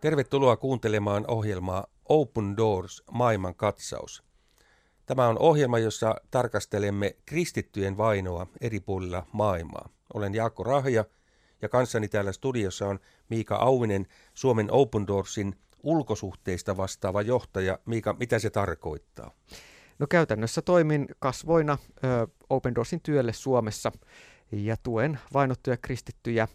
[0.00, 4.22] Tervetuloa kuuntelemaan ohjelmaa Open Doors maailman katsaus.
[5.06, 9.88] Tämä on ohjelma, jossa tarkastelemme kristittyjen vainoa eri puolilla maailmaa.
[10.14, 11.04] Olen Jaakko Rahja
[11.62, 17.78] ja kanssani täällä studiossa on Miika Auvinen, Suomen Open Doorsin ulkosuhteista vastaava johtaja.
[17.86, 19.30] Miika, mitä se tarkoittaa?
[19.98, 23.92] No käytännössä toimin kasvoina ö, Open Doorsin työlle Suomessa
[24.52, 26.48] ja tuen vainottuja kristittyjä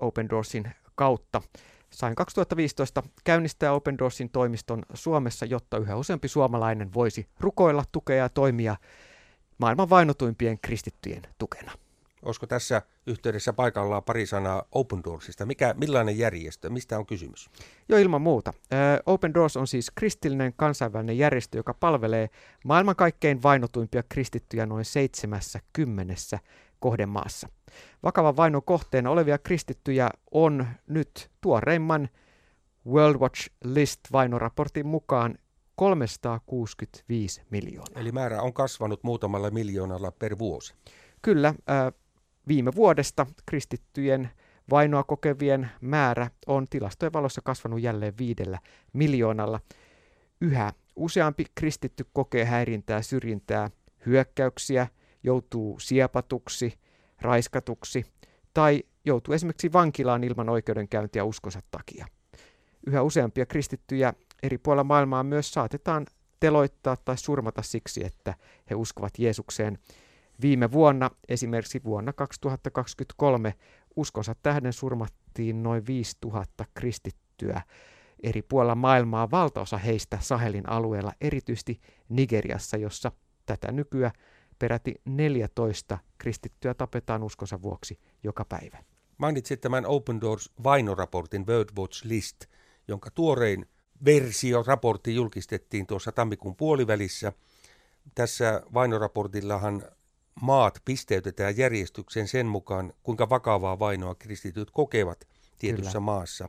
[0.00, 1.42] Open Doorsin kautta.
[1.90, 8.28] Sain 2015 käynnistää Open Doorsin toimiston Suomessa, jotta yhä useampi suomalainen voisi rukoilla, tukea ja
[8.28, 8.76] toimia
[9.58, 11.72] maailman vainotuimpien kristittyjen tukena.
[12.22, 15.46] Olisiko tässä yhteydessä paikallaan pari sanaa Open Doorsista?
[15.46, 16.70] Mikä, millainen järjestö?
[16.70, 17.50] Mistä on kysymys?
[17.88, 18.52] Jo ilman muuta.
[19.06, 22.28] Open Doors on siis kristillinen kansainvälinen järjestö, joka palvelee
[22.64, 26.38] maailman kaikkein vainotuimpia kristittyjä noin 70
[26.80, 27.48] kohdemaassa.
[28.02, 32.08] Vakavan vainon kohteena olevia kristittyjä on nyt tuoreimman
[32.86, 35.38] World Watch List vainoraportin mukaan
[35.74, 38.00] 365 miljoonaa.
[38.00, 40.74] Eli määrä on kasvanut muutamalla miljoonalla per vuosi.
[41.22, 41.54] Kyllä,
[42.48, 44.30] viime vuodesta kristittyjen
[44.70, 48.58] vainoa kokevien määrä on tilastojen valossa kasvanut jälleen viidellä
[48.92, 49.60] miljoonalla.
[50.40, 53.70] Yhä useampi kristitty kokee häirintää, syrjintää,
[54.06, 54.86] hyökkäyksiä,
[55.22, 56.78] joutuu siepatuksi,
[57.20, 58.04] raiskatuksi
[58.54, 62.06] tai joutuu esimerkiksi vankilaan ilman oikeudenkäyntiä uskonsa takia.
[62.86, 66.06] Yhä useampia kristittyjä eri puolilla maailmaa myös saatetaan
[66.40, 68.34] teloittaa tai surmata siksi, että
[68.70, 69.78] he uskovat Jeesukseen.
[70.42, 73.54] Viime vuonna, esimerkiksi vuonna 2023,
[73.96, 77.62] uskonsa tähden surmattiin noin 5000 kristittyä
[78.22, 83.12] eri puolilla maailmaa, valtaosa heistä Sahelin alueella, erityisesti Nigeriassa, jossa
[83.46, 84.10] tätä nykyä
[84.58, 88.78] peräti 14 kristittyä tapetaan uskonsa vuoksi joka päivä.
[89.18, 92.44] Mainitsit tämän Open Doors vainoraportin World Watch List,
[92.88, 93.66] jonka tuorein
[94.04, 97.32] versio raportti julkistettiin tuossa tammikuun puolivälissä.
[98.14, 99.82] Tässä vainoraportillahan
[100.40, 106.00] maat pisteytetään järjestykseen sen mukaan, kuinka vakavaa vainoa kristityt kokevat tietyssä Kyllä.
[106.00, 106.48] maassa.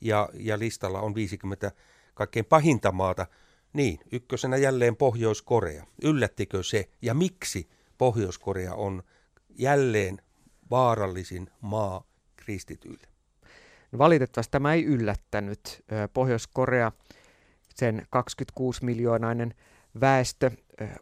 [0.00, 1.72] Ja, ja listalla on 50
[2.14, 3.26] kaikkein pahinta maata.
[3.72, 5.86] Niin, ykkösenä jälleen Pohjois-Korea.
[6.02, 7.68] Yllättikö se ja miksi
[7.98, 9.02] Pohjois-Korea on
[9.58, 10.18] jälleen
[10.70, 12.04] vaarallisin maa
[12.36, 13.06] kristityille?
[13.98, 15.84] Valitettavasti tämä ei yllättänyt.
[16.14, 16.92] Pohjois-Korea,
[17.74, 19.54] sen 26 miljoonainen
[20.00, 20.50] väestö,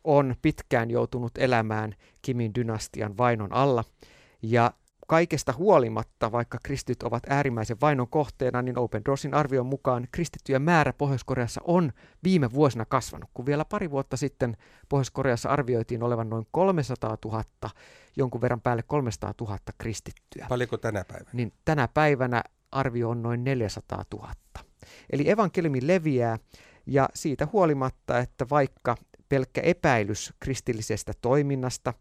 [0.04, 3.84] on pitkään joutunut elämään Kimin dynastian vainon alla.
[4.42, 4.72] Ja
[5.10, 10.92] kaikesta huolimatta, vaikka kristityt ovat äärimmäisen vainon kohteena, niin Open Doorsin arvion mukaan kristittyjen määrä
[10.92, 11.92] Pohjois-Koreassa on
[12.24, 13.30] viime vuosina kasvanut.
[13.34, 14.56] Kun vielä pari vuotta sitten
[14.88, 17.44] Pohjois-Koreassa arvioitiin olevan noin 300 000,
[18.16, 20.46] jonkun verran päälle 300 000 kristittyä.
[20.48, 21.30] Paljonko tänä päivänä?
[21.32, 24.32] Niin tänä päivänä arvio on noin 400 000.
[25.12, 26.38] Eli evankeliumi leviää
[26.86, 28.96] ja siitä huolimatta, että vaikka
[29.28, 31.94] pelkkä epäilys kristillisestä toiminnasta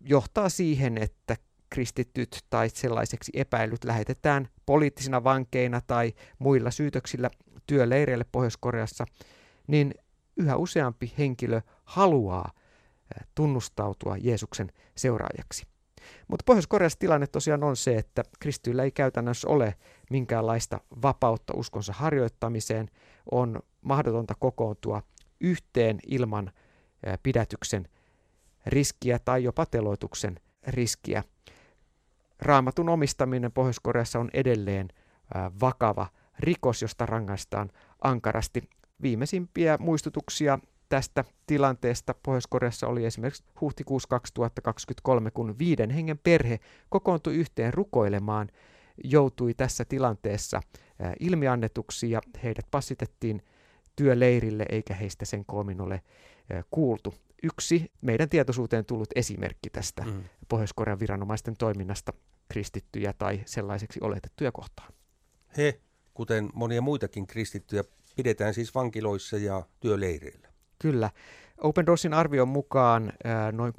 [0.00, 1.36] johtaa siihen, että
[1.74, 7.30] kristityt tai sellaiseksi epäilyt lähetetään poliittisina vankeina tai muilla syytöksillä
[7.66, 9.04] työleireille Pohjois-Koreassa,
[9.66, 9.94] niin
[10.36, 12.52] yhä useampi henkilö haluaa
[13.34, 15.66] tunnustautua Jeesuksen seuraajaksi.
[16.28, 19.74] Mutta Pohjois-Koreassa tilanne tosiaan on se, että kristityillä ei käytännössä ole
[20.10, 22.90] minkäänlaista vapautta uskonsa harjoittamiseen,
[23.30, 25.02] on mahdotonta kokoontua
[25.40, 26.52] yhteen ilman
[27.22, 27.88] pidätyksen
[28.66, 31.24] riskiä tai jopa teloituksen riskiä.
[32.44, 34.88] Raamatun omistaminen Pohjois-Koreassa on edelleen
[35.60, 36.06] vakava
[36.38, 37.70] rikos, josta rangaistaan
[38.04, 38.68] ankarasti.
[39.02, 47.74] Viimeisimpiä muistutuksia tästä tilanteesta Pohjois-Koreassa oli esimerkiksi huhtikuussa 2023, kun viiden hengen perhe kokoontui yhteen
[47.74, 48.48] rukoilemaan,
[49.04, 50.60] joutui tässä tilanteessa
[51.20, 53.42] ilmiannetuksi ja heidät passitettiin
[53.96, 56.02] työleirille, eikä heistä sen koomin ole
[56.70, 57.14] kuultu.
[57.42, 60.24] Yksi meidän tietoisuuteen tullut esimerkki tästä mm.
[60.48, 62.12] Pohjois-Korean viranomaisten toiminnasta
[62.48, 64.92] kristittyjä tai sellaiseksi oletettuja kohtaan.
[65.56, 65.80] He,
[66.14, 67.84] kuten monia muitakin kristittyjä,
[68.16, 70.48] pidetään siis vankiloissa ja työleireillä.
[70.78, 71.10] Kyllä.
[71.58, 73.12] Open Doorsin arvion mukaan
[73.52, 73.76] noin 60-70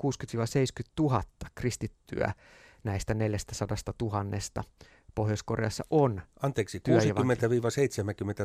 [1.00, 1.24] 000
[1.56, 2.34] kristittyä
[2.84, 4.26] näistä 400 000
[5.16, 6.22] Pohjois-Koreassa on.
[6.42, 6.82] Anteeksi, 60-70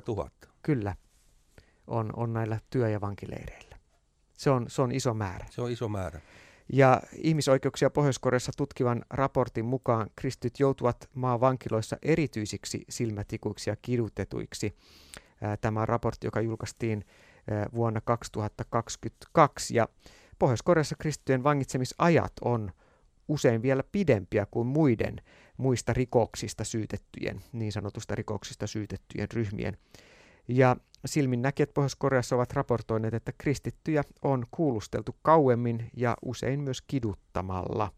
[0.08, 0.30] 000?
[0.62, 0.94] Kyllä,
[1.86, 3.76] on, on näillä työ- ja vankileireillä.
[4.36, 5.46] Se on, se on iso määrä.
[5.50, 6.20] Se on iso määrä.
[6.72, 14.76] Ja ihmisoikeuksia Pohjois-Koreassa tutkivan raportin mukaan kristityt joutuvat maan vankiloissa erityisiksi silmätikuiksi ja kidutetuiksi.
[15.60, 17.04] Tämä raportti, joka julkaistiin
[17.74, 19.76] vuonna 2022.
[19.76, 19.88] Ja
[20.38, 22.72] Pohjois-Koreassa kristittyjen vangitsemisajat on
[23.28, 25.20] usein vielä pidempiä kuin muiden
[25.56, 29.76] muista rikoksista syytettyjen, niin sanotusta rikoksista syytettyjen ryhmien.
[30.48, 30.76] Ja
[31.06, 37.92] silminnäkijät Pohjois-Koreassa ovat raportoineet, että kristittyjä on kuulusteltu kauemmin ja usein myös kiduttamalla.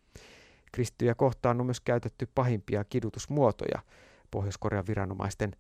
[0.73, 3.83] Kristittyjä kohtaan on myös käytetty pahimpia kidutusmuotoja
[4.31, 5.53] Pohjois-Korean viranomaisten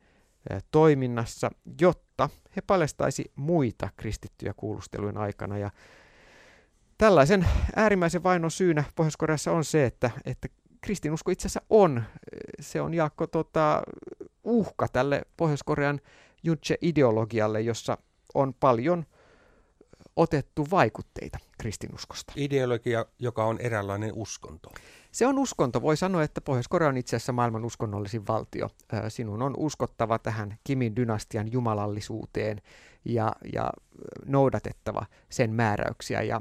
[0.70, 1.50] toiminnassa,
[1.80, 5.58] jotta he paljastaisi muita kristittyjä kuulustelujen aikana.
[5.58, 5.70] Ja
[6.98, 10.48] tällaisen äärimmäisen vainon syynä Pohjois-Koreassa on se, että, että
[10.80, 12.02] kristinusko itse asiassa on,
[12.60, 13.82] se on Jaakko tota,
[14.44, 16.00] uhka tälle Pohjois-Korean
[16.42, 17.98] Juche-ideologialle, jossa
[18.34, 19.06] on paljon
[20.16, 22.32] otettu vaikutteita kristinuskosta.
[22.36, 24.70] Ideologia, joka on eräänlainen uskonto.
[25.12, 25.82] Se on uskonto.
[25.82, 28.70] Voi sanoa, että Pohjois-Korea on itse asiassa maailman uskonnollisin valtio.
[29.08, 32.62] Sinun on uskottava tähän Kimin dynastian jumalallisuuteen
[33.04, 33.70] ja, ja
[34.26, 36.22] noudatettava sen määräyksiä.
[36.22, 36.40] Ja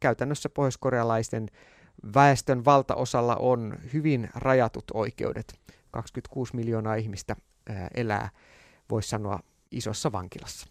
[0.00, 1.48] käytännössä pohjoiskorealaisten
[2.14, 5.60] väestön valtaosalla on hyvin rajatut oikeudet.
[5.90, 7.36] 26 miljoonaa ihmistä
[7.94, 8.28] elää,
[8.90, 9.40] voisi sanoa,
[9.70, 10.66] isossa vankilassa.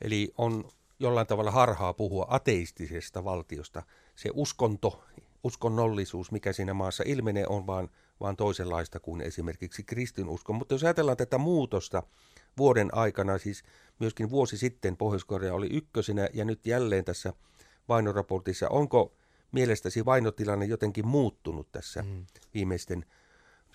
[0.00, 0.64] Eli on
[0.98, 3.82] jollain tavalla harhaa puhua ateistisesta valtiosta.
[4.16, 5.04] Se uskonto,
[5.44, 7.88] uskonnollisuus, mikä siinä maassa ilmenee, on vaan,
[8.20, 10.52] vaan toisenlaista kuin esimerkiksi kristinusko.
[10.52, 12.02] Mutta jos ajatellaan tätä muutosta
[12.58, 13.62] vuoden aikana, siis
[13.98, 17.32] myöskin vuosi sitten Pohjois-Korea oli ykkösenä ja nyt jälleen tässä
[17.88, 19.12] vainoraportissa, onko
[19.52, 22.26] mielestäsi vainotilanne jotenkin muuttunut tässä mm.
[22.54, 23.04] viimeisten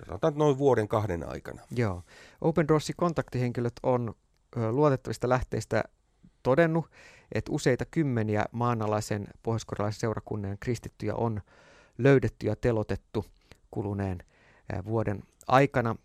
[0.05, 1.61] sanotaan noin vuoden kahden aikana?
[1.71, 2.03] Joo.
[2.41, 4.15] Open Doorsin kontaktihenkilöt on
[4.71, 5.83] luotettavista lähteistä
[6.43, 6.91] todennut,
[7.31, 11.41] että useita kymmeniä maanalaisen pohjoiskorealaisen seurakunnan kristittyjä on
[11.97, 13.25] löydetty ja telotettu
[13.71, 14.23] kuluneen
[14.85, 15.95] vuoden aikana.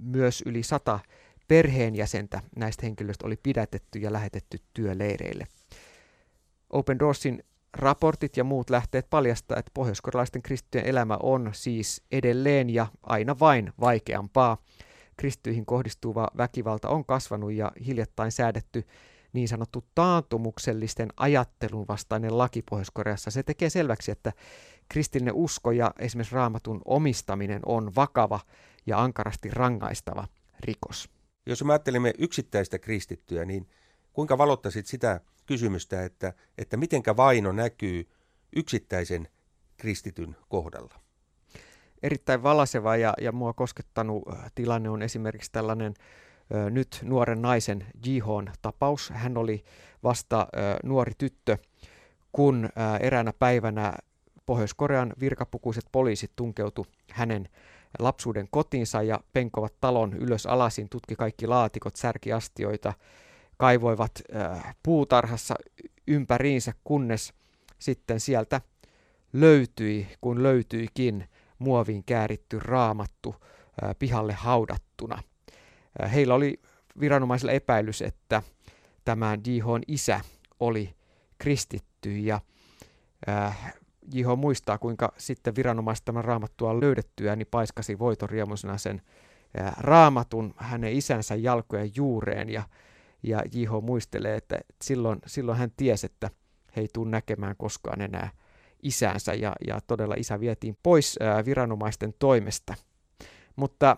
[0.00, 1.00] Myös yli sata
[1.48, 5.46] perheenjäsentä näistä henkilöistä oli pidätetty ja lähetetty työleireille.
[6.70, 7.44] Open Doorsin
[7.76, 13.72] raportit ja muut lähteet paljastaa, että pohjoiskorealaisten kristittyjen elämä on siis edelleen ja aina vain
[13.80, 14.62] vaikeampaa.
[15.16, 18.84] Kristittyihin kohdistuva väkivalta on kasvanut ja hiljattain säädetty
[19.32, 23.30] niin sanottu taantumuksellisten ajattelun vastainen laki Pohjois-Koreassa.
[23.30, 24.32] Se tekee selväksi, että
[24.88, 28.40] kristillinen usko ja esimerkiksi raamatun omistaminen on vakava
[28.86, 30.26] ja ankarasti rangaistava
[30.60, 31.10] rikos.
[31.46, 33.68] Jos me ajattelemme yksittäistä kristittyä, niin
[34.12, 38.08] kuinka valottaisit sitä kysymystä, että, että mitenkä vaino näkyy
[38.56, 39.28] yksittäisen
[39.76, 40.94] kristityn kohdalla?
[42.02, 45.94] Erittäin valaseva ja, ja mua koskettanut äh, tilanne on esimerkiksi tällainen
[46.54, 49.10] ö, nyt nuoren naisen Jihon tapaus.
[49.10, 49.64] Hän oli
[50.02, 51.58] vasta ö, nuori tyttö,
[52.32, 53.94] kun ö, eräänä päivänä
[54.46, 57.48] Pohjois-Korean virkapukuiset poliisit tunkeutu hänen
[57.98, 62.92] lapsuuden kotiinsa ja penkovat talon ylös alasin, tutki kaikki laatikot, särkiastioita,
[63.58, 65.54] kaivoivat äh, puutarhassa
[66.06, 67.32] ympäriinsä, kunnes
[67.78, 68.60] sitten sieltä
[69.32, 71.28] löytyi, kun löytyikin
[71.58, 75.22] muoviin kääritty raamattu äh, pihalle haudattuna.
[76.02, 76.60] Äh, heillä oli
[77.00, 78.42] viranomaisilla epäilys, että
[79.04, 80.20] tämä Jihon isä
[80.60, 80.94] oli
[81.38, 82.40] kristitty ja
[83.28, 83.74] äh,
[84.14, 89.02] Jiho muistaa, kuinka sitten viranomaiset tämän raamattua löydettyä, niin paiskasi voitoriemuisena sen
[89.78, 92.62] raamatun hänen isänsä jalkojen juureen ja
[93.22, 96.30] ja Jiho muistelee, että silloin, silloin hän tiesi, että
[96.76, 98.30] he ei tule näkemään koskaan enää
[98.82, 102.74] isänsä ja, ja todella isä vietiin pois ää, viranomaisten toimesta.
[103.56, 103.96] Mutta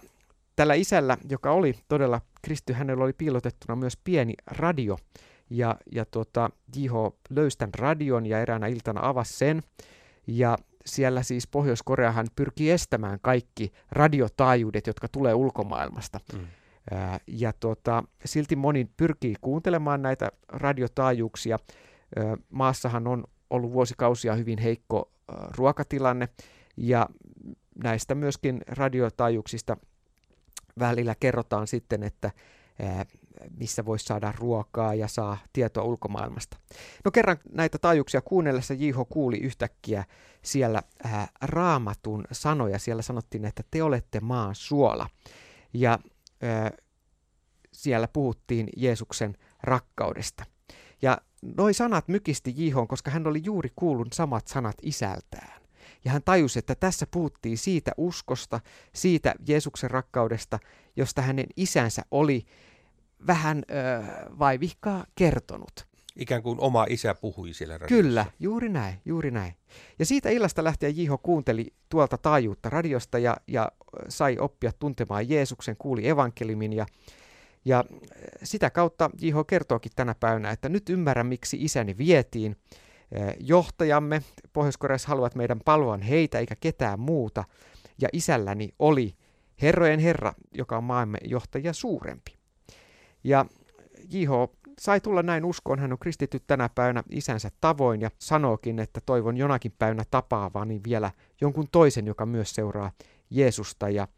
[0.56, 4.98] tällä isällä, joka oli todella kristy, hänellä oli piilotettuna myös pieni radio
[5.50, 9.62] ja, ja tuota, Jiho löysi tämän radion ja eräänä iltana avasi sen
[10.26, 16.20] ja siellä siis Pohjois-Koreahan pyrkii estämään kaikki radiotaajuudet, jotka tulee ulkomaailmasta.
[16.32, 16.46] Mm.
[17.26, 21.58] Ja tuota, silti moni pyrkii kuuntelemaan näitä radiotaajuuksia.
[22.50, 25.12] Maassahan on ollut vuosikausia hyvin heikko
[25.56, 26.28] ruokatilanne
[26.76, 27.08] ja
[27.84, 29.76] näistä myöskin radiotaajuuksista
[30.78, 32.30] välillä kerrotaan sitten, että
[33.58, 36.56] missä voisi saada ruokaa ja saa tietoa ulkomaailmasta.
[37.04, 38.96] No kerran näitä taajuuksia kuunnellessa J.H.
[39.08, 40.04] kuuli yhtäkkiä
[40.42, 40.82] siellä
[41.42, 42.78] raamatun sanoja.
[42.78, 45.06] Siellä sanottiin, että te olette maan suola.
[45.74, 45.98] Ja
[47.72, 50.44] siellä puhuttiin Jeesuksen rakkaudesta.
[51.02, 55.60] Ja noi sanat mykisti Jihon, koska hän oli juuri kuullut samat sanat isältään.
[56.04, 58.60] Ja hän tajusi, että tässä puhuttiin siitä uskosta,
[58.94, 60.58] siitä Jeesuksen rakkaudesta,
[60.96, 62.46] josta hänen isänsä oli
[63.26, 64.02] vähän ö,
[64.38, 65.89] vaivihkaa kertonut.
[66.16, 68.02] Ikään kuin oma isä puhui siellä radiossa.
[68.02, 69.54] Kyllä, juuri näin, juuri näin.
[69.98, 73.72] Ja siitä illasta lähtien Jiho kuunteli tuolta taajuutta radiosta ja, ja
[74.08, 76.86] sai oppia tuntemaan Jeesuksen, kuuli evankelimin ja,
[77.64, 77.84] ja
[78.42, 82.56] sitä kautta Jiho kertookin tänä päivänä, että nyt ymmärrän, miksi isäni vietiin.
[83.40, 87.44] Johtajamme Pohjois-Koreassa haluavat meidän palvoan heitä eikä ketään muuta.
[88.00, 89.14] ja isälläni oli
[89.62, 92.34] herrojen herra, joka on maamme johtaja suurempi.
[93.24, 93.46] Ja
[94.10, 94.30] J.H.
[94.80, 99.36] sai tulla näin uskoon, hän on kristitty tänä päivänä isänsä tavoin ja sanookin, että toivon
[99.36, 101.10] jonakin päivänä tapaavani vielä
[101.40, 102.92] jonkun toisen, joka myös seuraa
[103.30, 103.88] Jeesusta.
[103.88, 104.08] Ja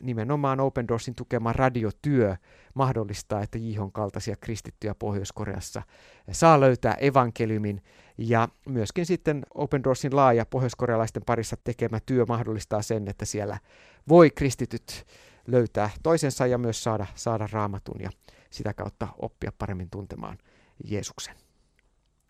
[0.00, 2.36] nimenomaan Open Doorsin tukema radiotyö
[2.74, 5.82] mahdollistaa, että Jihon kaltaisia kristittyjä Pohjois-Koreassa
[6.32, 7.82] saa löytää evankeliumin.
[8.18, 13.58] Ja myöskin sitten Open Doorsin laaja pohjoiskorealaisten parissa tekemä työ mahdollistaa sen, että siellä
[14.08, 15.06] voi kristityt
[15.46, 18.10] löytää toisensa ja myös saada, saada raamatun ja
[18.54, 20.38] sitä kautta oppia paremmin tuntemaan
[20.84, 21.36] Jeesuksen.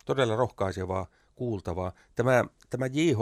[0.04, 1.93] Todella rohkaisevaa kuultavaa.
[2.14, 3.19] Tämä, tämä J.H.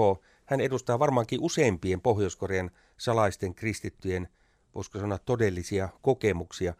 [0.46, 4.28] hän edustaa varmaankin useimpien Pohjois-Korean salaisten kristittyjen,
[4.74, 6.74] voisiko sanoa todellisia kokemuksia.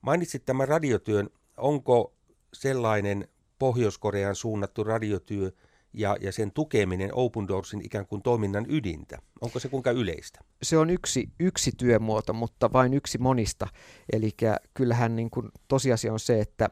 [0.00, 1.30] Mainitsit tämän radiotyön.
[1.56, 2.14] Onko
[2.52, 5.52] sellainen Pohjois-Koreaan suunnattu radiotyö
[5.92, 9.18] ja, ja sen tukeminen Open Doorsin ikään kuin toiminnan ydintä?
[9.40, 10.40] Onko se kuinka yleistä?
[10.62, 13.66] Se on yksi, yksi työmuoto, mutta vain yksi monista.
[14.12, 14.30] Eli
[14.74, 16.68] kyllähän niin kuin tosiasia on se, että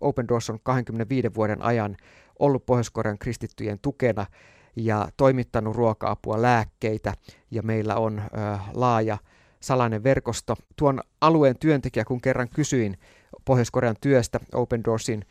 [0.00, 1.96] Open Doors on 25 vuoden ajan
[2.38, 4.26] ollut Pohjois-Korean kristittyjen tukena
[4.76, 7.14] ja toimittanut ruoka-apua, lääkkeitä
[7.50, 8.22] ja meillä on
[8.74, 9.18] laaja
[9.60, 10.56] salainen verkosto.
[10.76, 12.98] Tuon alueen työntekijä, kun kerran kysyin
[13.44, 15.24] Pohjois-Korean työstä Open Doorsin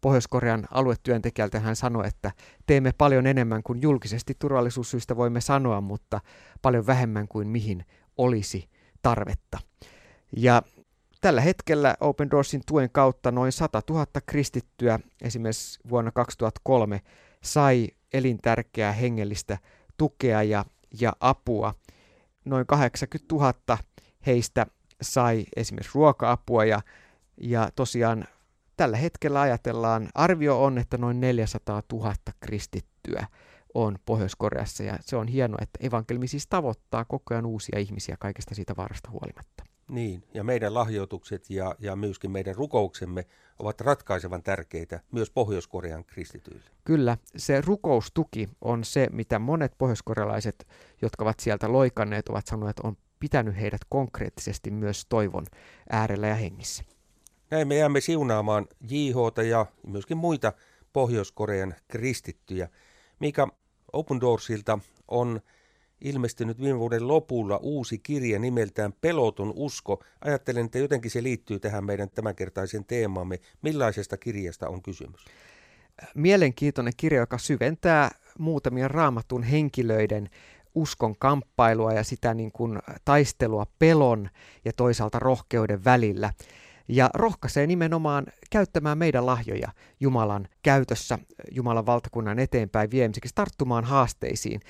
[0.00, 2.32] Pohjois-Korean aluetyöntekijältä hän sanoi, että
[2.66, 6.20] teemme paljon enemmän kuin julkisesti turvallisuussyistä voimme sanoa, mutta
[6.62, 7.84] paljon vähemmän kuin mihin
[8.16, 8.68] olisi
[9.02, 9.58] tarvetta.
[10.36, 10.62] Ja
[11.20, 17.00] tällä hetkellä Open Doorsin tuen kautta noin 100 000 kristittyä esimerkiksi vuonna 2003
[17.42, 19.58] sai elintärkeää hengellistä
[19.96, 20.64] tukea ja,
[21.00, 21.74] ja apua.
[22.44, 23.78] Noin 80 000
[24.26, 24.66] heistä
[25.02, 26.80] sai esimerkiksi ruoka-apua ja,
[27.40, 28.24] ja tosiaan
[28.76, 33.26] tällä hetkellä ajatellaan, arvio on, että noin 400 000 kristittyä
[33.74, 38.54] on Pohjois-Koreassa ja se on hienoa, että evankelmi siis tavoittaa koko ajan uusia ihmisiä kaikesta
[38.54, 39.64] siitä vaarasta huolimatta.
[39.88, 43.26] Niin, ja meidän lahjoitukset ja, ja myöskin meidän rukouksemme
[43.58, 46.70] ovat ratkaisevan tärkeitä myös Pohjois-Korean kristityille.
[46.84, 50.66] Kyllä, se rukoustuki on se, mitä monet pohjoiskorealaiset,
[51.02, 55.46] jotka ovat sieltä loikanneet, ovat sanoneet, että on pitänyt heidät konkreettisesti myös toivon
[55.90, 56.84] äärellä ja hengissä.
[57.50, 60.52] Näin me jäämme siunaamaan JH ja myöskin muita
[60.92, 62.68] Pohjois-Korean kristittyjä.
[63.20, 63.46] Mikä
[63.92, 65.40] Open Doorsilta on
[66.00, 70.04] ilmestynyt viime vuoden lopulla uusi kirja nimeltään Peloton usko.
[70.20, 73.40] Ajattelen, että jotenkin se liittyy tähän meidän tämänkertaisen teemaamme.
[73.62, 75.24] Millaisesta kirjasta on kysymys?
[76.14, 80.30] Mielenkiintoinen kirja, joka syventää muutamien raamatun henkilöiden
[80.74, 84.30] uskon kamppailua ja sitä niin kuin taistelua pelon
[84.64, 86.32] ja toisaalta rohkeuden välillä
[86.88, 89.68] ja rohkaisee nimenomaan käyttämään meidän lahjoja
[90.00, 91.18] Jumalan käytössä,
[91.50, 94.60] Jumalan valtakunnan eteenpäin viemiseksi, tarttumaan haasteisiin.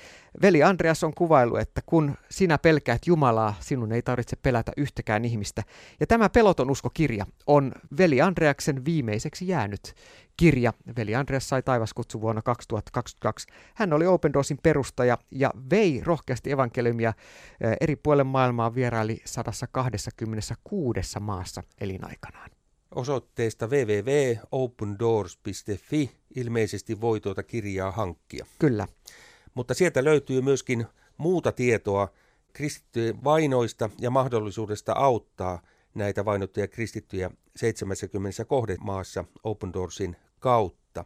[0.41, 5.63] Veli Andreas on kuvailu, että kun sinä pelkäät Jumalaa, sinun ei tarvitse pelätä yhtäkään ihmistä.
[5.99, 9.95] Ja tämä Peloton uskokirja on Veli Andreaksen viimeiseksi jäänyt
[10.37, 10.73] kirja.
[10.97, 13.47] Veli Andreas sai taivaskutsu vuonna 2022.
[13.75, 21.19] Hän oli Open Doorsin perustaja ja vei rohkeasti evankeliumia eh, eri puolille maailmaa vieraili 126
[21.19, 22.49] maassa elinaikanaan.
[22.95, 28.45] Osoitteesta www.opendoors.fi ilmeisesti voi tuota kirjaa hankkia.
[28.59, 28.87] Kyllä.
[29.53, 30.85] Mutta sieltä löytyy myöskin
[31.17, 32.07] muuta tietoa
[32.53, 35.61] kristittyjen vainoista ja mahdollisuudesta auttaa
[35.93, 41.05] näitä vainottuja kristittyjä 70 kohdemaassa Open Doorsin kautta.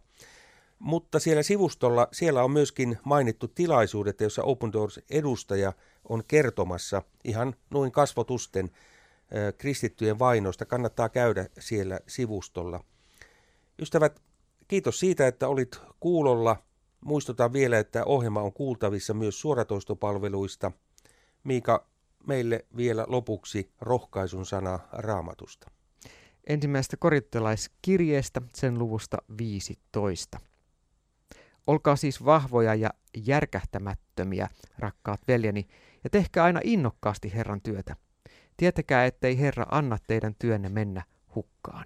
[0.79, 5.73] Mutta siellä sivustolla siellä on myöskin mainittu tilaisuudet, joissa Open Doors edustaja
[6.09, 8.69] on kertomassa ihan noin kasvotusten
[9.57, 10.65] kristittyjen vainoista.
[10.65, 12.83] Kannattaa käydä siellä sivustolla.
[13.79, 14.21] Ystävät,
[14.67, 16.55] kiitos siitä, että olit kuulolla.
[17.01, 20.71] Muistutan vielä, että ohjelma on kuultavissa myös suoratoistopalveluista.
[21.43, 21.87] Miika,
[22.27, 25.71] meille vielä lopuksi rohkaisun sana raamatusta
[26.47, 30.39] ensimmäisestä korittelaiskirjeestä, sen luvusta 15.
[31.67, 32.89] Olkaa siis vahvoja ja
[33.25, 34.47] järkähtämättömiä,
[34.79, 35.67] rakkaat veljeni,
[36.03, 37.95] ja tehkää aina innokkaasti Herran työtä.
[38.57, 41.03] Tietäkää, ettei Herra anna teidän työnne mennä
[41.35, 41.85] hukkaan.